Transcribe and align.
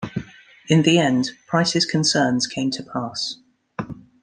In 0.67 0.81
the 0.81 0.97
end, 0.97 1.29
Price's 1.45 1.85
concerns 1.85 2.47
came 2.47 2.71
to 2.71 2.81
pass. 2.81 3.37